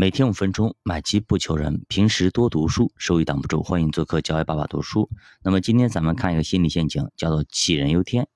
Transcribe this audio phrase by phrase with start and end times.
[0.00, 1.84] 每天五分钟，买基不求人。
[1.86, 3.62] 平时多读书，收益挡不住。
[3.62, 5.10] 欢迎做客教爱爸爸读书。
[5.44, 8.26] 那么今天咱们看一个心理陷阱，叫做杞人忧天。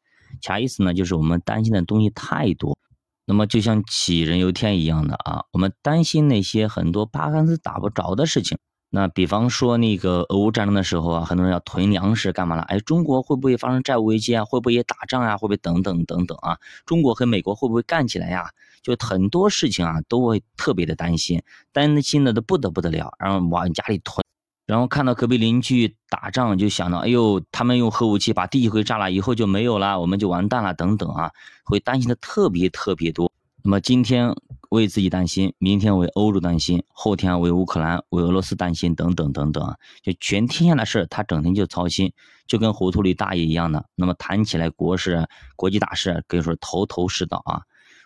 [0.42, 0.92] 啥意思呢？
[0.92, 2.76] 就是我们担心的东西太多，
[3.24, 8.58] 那么就像杞人忧天一样的啊，我们担心那些很多八竿子打不着的事情。
[8.90, 12.62] 那比方说那个俄乌战争的时候啊，很多人要囤粮食干嘛了？
[12.64, 14.44] 哎，中国会不会发生债务危机啊？
[14.44, 15.38] 会不会也打仗啊？
[15.38, 16.58] 会不会等等等等啊？
[16.84, 18.50] 中国和美国会不会干起来呀？
[18.84, 24.24] 就很多事情啊，都会特别的担心，担心的都不得不得了，然后往家里囤，
[24.66, 31.32] 然后看到隔壁邻居打仗，就想到，哎呦，他们用核武器把地球炸了，以后就没有了，我们就完蛋了，等等啊，
[31.64, 33.32] 会担心的特别特别多。
[33.64, 34.32] 那么今天。
[34.70, 42.12] 为自己担心，明天为欧洲担心，后天为乌克兰、为俄罗斯担心，等等等等，就全天下的事他整天就操心，
[42.48, 43.84] 就跟糊涂里大爷一样的。
[43.94, 47.62] 那么谈起来国事、国际大事，可以说头头是道啊。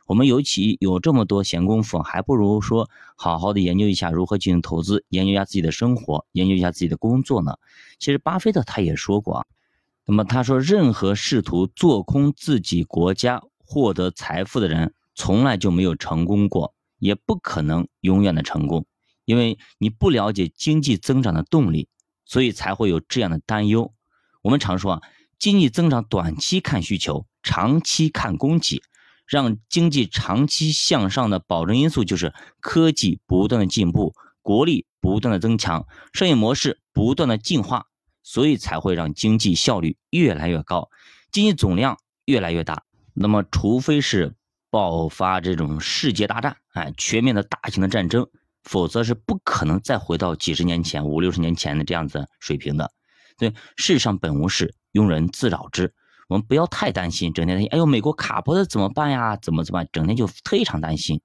[0.08, 7.58] 我们尤其有这么多闲工夫，还不如说好好的研究一下如何进行投资，研究一下自己的生活，研究一下自己的工作呢。
[7.98, 9.46] 其实巴菲特他也说过啊，
[10.06, 14.94] 那么他说，任何试图做空自己国家获得财富的人。
[15.14, 18.86] 从来就没有成功过，也不可能永远的成功，
[19.24, 21.88] 因为你不了解经济增长的动力，
[22.24, 23.92] 所以才会有这样的担忧。
[24.42, 25.02] 我们常说啊，
[25.36, 28.80] 经济增长短期看需求，长期看供给。
[29.28, 37.86] 让经济长期向上的保证因素就是科技不断的进步，国力不断的增强，商业模式不断的进化，
[38.24, 40.88] 所以才会让经济效率越来越高，
[41.30, 42.82] 经济总量越来越大。
[43.12, 44.34] 那么，除非是。
[44.70, 48.28] 爆发这种世界大战，哎，全面的大型的战争，
[48.64, 52.92] 否则是不可能再回到几十年前、五六十年前的这样子水平的。
[53.38, 55.94] 对，世上本无事，庸人自扰之。
[56.28, 59.36] 我们不要太担心，整天担心，哎呦，美国卡脖子怎么办呀？
[59.36, 59.88] 怎么怎么办？
[59.92, 61.20] 整天就非常担心。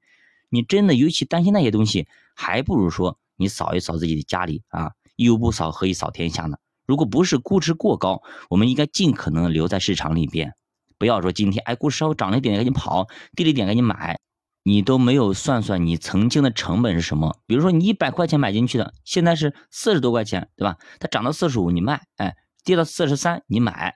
[0.50, 6.58] 你真的尤其担心那些东西，还不如说你扫一扫自己的家里啊，一屋不扫，何以扫天下呢？
[6.86, 10.54] 如果不是估值过高，我们应该尽可能留在市场里边。
[10.98, 14.20] 不要说今天哎，股市稍微涨了一点赶紧跑，低了一点赶紧买，
[14.64, 17.40] 你都没有算算你曾经的成本是什么？
[17.46, 20.78] 比如说你一百块钱买进去的，现在是四十多块钱，对吧？
[21.00, 23.96] 它涨到四十五你卖，哎，跌到四十三你买，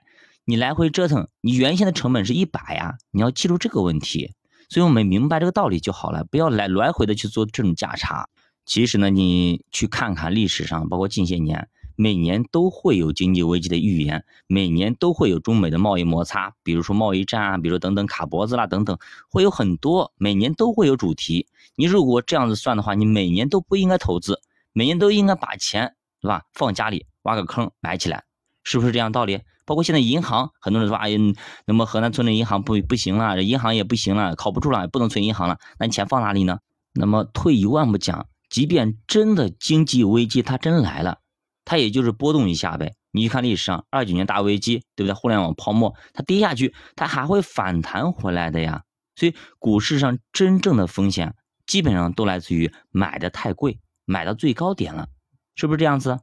[0.50, 4.32] 你来回折腾，你原先的成本是一百呀，你要记住这个问题。
[4.70, 8.30] 所以我们明白这个道理就好了，不要来来回的去做这种价差。
[8.64, 11.68] 其实呢，你去看看历史上，包括近些年。
[11.96, 18.96] 每年都会有经济危机的预言，每年都会有中美的贸易摩擦，比如说贸易战啊，比如说等等卡脖子啦等等，
[19.28, 21.46] 会有很多，每年都会有主题。
[21.74, 24.40] 你如果这样子算的话，你每年都不应该投资，
[24.72, 26.44] 每年都应该把钱，对吧？
[26.54, 28.24] 放家里挖个坑埋起来，
[28.62, 29.40] 是不是这样道理？
[29.68, 31.18] 包括现在银行，很多人说，哎呀，
[31.66, 36.60] 那么河南村的银行不不行了，这银行也不行了，靠不住了，不能存银行了，那你钱放哪里呢？
[36.94, 41.18] 那么退一万步讲，即便真的经济危机它真来了。
[41.66, 45.12] 它也就是波动一下呗，你去看历史上二九年大危机，对不对？
[45.12, 48.84] 互联网泡沫，它跌下去，它还会反弹回来的呀。
[49.16, 51.34] 所以股市上真正的风险，
[51.66, 55.08] 基本上都来自于买的太贵，买到最高点了，
[55.56, 56.18] 是不是这样子？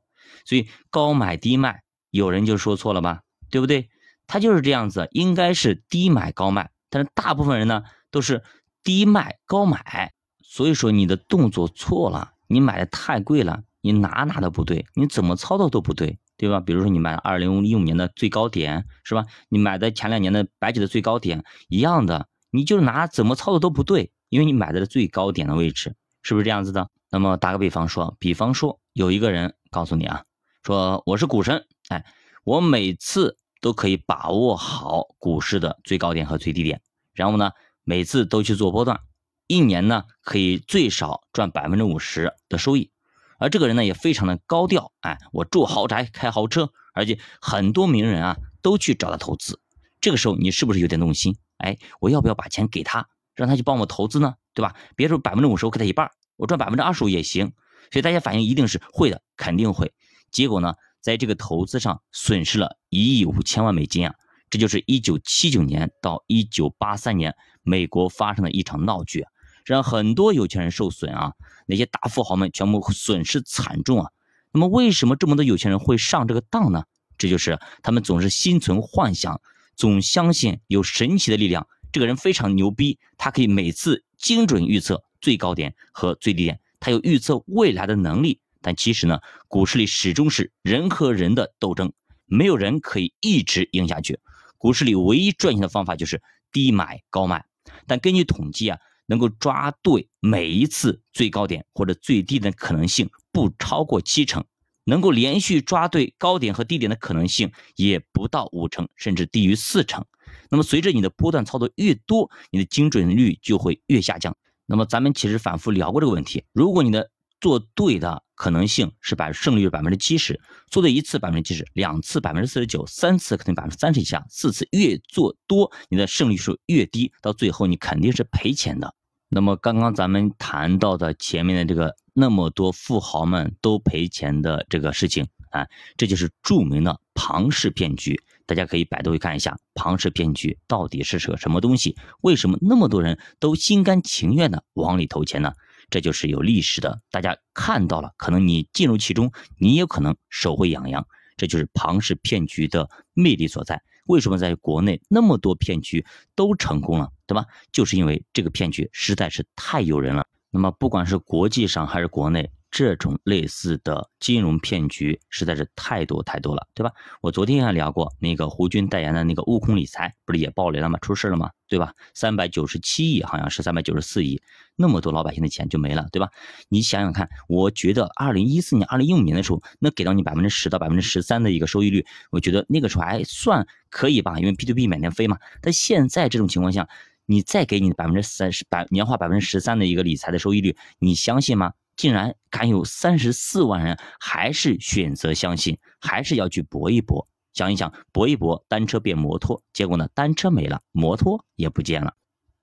[0.46, 3.90] 所以高买低卖，有人就说错了吧，对不对？
[4.28, 8.44] 它就是这样子，应该是低买高卖，但是大部分人呢都是
[8.84, 13.64] 低卖高买，所以说你的动作错了，你买的太贵了。
[13.82, 16.60] 你哪哪都不对，你怎么操作都不对，对吧？
[16.60, 19.26] 比如说你买二零一五年的最高点，是吧？
[19.48, 26.90] 你买的前两年的白酒的最高点一样的，你就拿怎么操作都不对，因为你买的最高点的位置，是不是这样子的？
[27.12, 30.24] 那么打个比方说，比方说有一个人告诉你啊，
[30.64, 32.06] 说我是股神，哎，
[32.46, 36.80] 我每次都可以把握好股市的最高点和最低点，
[37.14, 37.50] 然后呢，
[37.84, 39.00] 每次都去做波段，
[39.48, 42.92] 一年呢可以最少赚百分之五十的收益。
[43.40, 49.60] 而这个人呢也非常的高调，哎，我住豪宅，开豪车，而且很多名人啊都去找他投资。
[50.00, 51.36] 这个时候你是不是有点动心？
[51.58, 54.36] 哎，我要不要把钱给他，让他去帮我投资呢？
[54.54, 54.76] 对吧？
[54.96, 57.54] 别说百分之五十，我给他一半，我赚百分之二十五也行。
[57.92, 59.94] 所以大家反应一定是会的，肯定会。
[60.32, 60.76] 结果呢，
[61.06, 64.16] 在这个投资上损失了一亿五千万美金啊！
[64.50, 69.24] 这就是一九七九年到一九八三年美国发生的一场闹剧。
[69.66, 71.34] 让很多有钱人受损啊，
[71.68, 74.10] 那些大富豪们全部损失惨重啊。
[74.52, 76.86] 那么，为什么这么多有钱人会上这个当呢？
[77.20, 79.40] 这就是他们总是心存幻想，
[79.76, 81.68] 总相信有神奇的力量。
[81.92, 88.40] 这个人非常牛逼，他可以每次精准预测最高点和最低点，他有预测未来的能力。
[88.66, 91.94] 但其实呢，股市里始终是人和人的斗争，
[92.26, 94.20] 没有人可以一直赢下去。
[94.58, 97.46] 股市里唯一赚钱的方法就是低买高卖。
[97.86, 98.80] 但根据统计啊。
[99.08, 104.44] 能够抓对每一次最高点或者最低的可能性不超过七成，
[104.84, 110.04] 能够连续抓对高点和低点的可能性也不到五成，甚至低于四成。
[110.50, 114.36] 那么随着你的波段操作越多，你的精准率就会越下降。
[114.66, 120.40] 那么咱们其实反复聊过这个问题，如果你的做对的可能性是百胜率是百分之七十，
[120.70, 128.94] 做对一次百分之七十，两次百分之四十九，三次可能百分之三十以下，四次越做多，你的胜率数越低，到最后你肯定是赔钱的。
[129.30, 135.68] 那么刚刚咱们谈到的前面的这个那么多富豪们都赔钱的这个事情啊，
[135.98, 138.22] 这就是著名的庞氏骗局。
[138.46, 141.98] 大家可以百度去看一下庞氏骗局到底是个什么东西？
[142.22, 145.54] 为什么那么多人都心甘情愿的往里投钱呢？
[145.90, 151.06] 这就是有历史的，大家看到了，可能你进入其中，你也可能手会痒痒。
[151.38, 153.82] 这就是庞氏骗局的魅力所在。
[154.06, 156.06] 为什么在国内那么多骗局
[156.36, 157.46] 都成功了，对吧？
[157.72, 160.28] 就是因为这个骗局实在是太诱人了。
[160.56, 162.50] 那么不管是国际上还是国内。
[162.72, 166.92] 这种类似的金融骗局实在是太多太多了，对吧？
[167.22, 171.00] 我昨天还聊过那个胡军代言的那个悟空理财，不是也爆雷了吗？
[171.00, 171.52] 出事了吗？
[171.70, 171.94] 对吧？
[172.14, 174.42] 三百九十七亿，好像是三百九十四亿，
[174.76, 176.28] 那么多老百姓的钱就没了，对吧？
[176.68, 185.38] 你想想看，我觉得二零一四年、二零一五年的时候，那给到你百分之十到百分之十三的一个收益率，我觉得那个时候还算可以吧，因为 P to P 满天飞嘛。
[185.62, 186.90] 但现在这种情况下，
[187.26, 191.74] 你再给你百分之三十百年化百分之十三的一个理财的收益率，你相信吗？
[191.96, 197.28] 竟然敢有三十四万人还是选择相信，还是要去搏一搏。
[197.54, 202.14] 想一想，搏一搏，单车变摩托，结果呢，单车没了，摩托也不见了。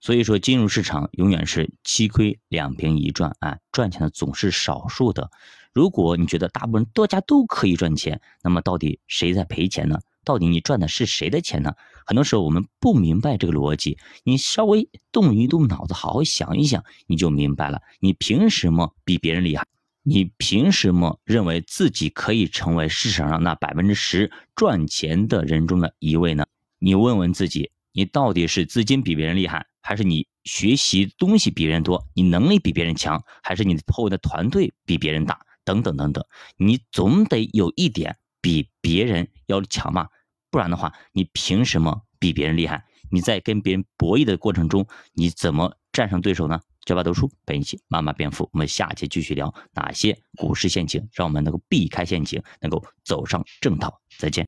[0.01, 5.31] 所以说，金融市场永远是七亏两平一赚啊，赚钱的总是少数的。
[5.73, 10.01] 如果你觉得大部分大家都可以赚钱，那么到底谁在赔钱呢？
[10.25, 11.75] 到底你赚的是谁的钱呢？
[12.07, 17.81] 很多时候我们不明白这个逻辑，你稍微动一动脑子，好好想一想，你就明白了。
[18.01, 19.67] 你凭什么比别人厉害？
[20.03, 26.45] 你凭什么认为自己可以成为市场上那百分之十赚钱的人中的一位呢？
[26.79, 35.39] 你问问自己，你到底是资金比别人厉害，还是你学习东西比别人多，你能力比别人强，还是你后的团队比别人大？
[35.65, 36.25] 等等等等，
[36.57, 38.17] 你总得有一点。
[38.43, 40.09] 比别人要强嘛，
[40.51, 42.85] 不然的话，你凭什么比别人厉害？
[43.11, 46.61] 你在跟别人博弈的过程中，你怎么战胜对手呢？
[46.85, 48.51] 教爸读书陪你一起慢慢变富。
[48.53, 54.01] 我们下期继续聊哪些股市陷阱，让我们能够避开陷阱，能够走上正道。
[54.19, 54.41] 再见。